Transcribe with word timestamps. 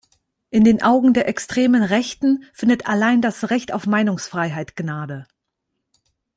In 0.49 0.63
den 0.63 0.81
Augen 0.81 1.13
der 1.13 1.27
extremen 1.27 1.83
Rechten 1.83 2.43
findet 2.53 2.87
allein 2.87 3.21
das 3.21 3.51
Recht 3.51 3.71
auf 3.71 3.85
Meinungsfreiheit 3.85 4.75
Gnade. 4.75 5.27